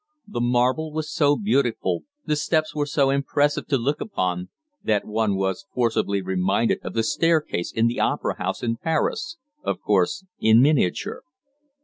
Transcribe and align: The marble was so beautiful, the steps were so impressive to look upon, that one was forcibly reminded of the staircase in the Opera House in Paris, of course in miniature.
The 0.27 0.41
marble 0.41 0.91
was 0.91 1.11
so 1.13 1.35
beautiful, 1.35 2.05
the 2.25 2.35
steps 2.35 2.73
were 2.73 2.87
so 2.87 3.11
impressive 3.11 3.67
to 3.67 3.77
look 3.77 4.01
upon, 4.01 4.49
that 4.83 5.05
one 5.05 5.35
was 5.35 5.67
forcibly 5.75 6.23
reminded 6.23 6.79
of 6.81 6.95
the 6.95 7.03
staircase 7.03 7.71
in 7.71 7.85
the 7.85 7.99
Opera 7.99 8.37
House 8.39 8.63
in 8.63 8.77
Paris, 8.77 9.37
of 9.63 9.79
course 9.79 10.25
in 10.39 10.59
miniature. 10.59 11.21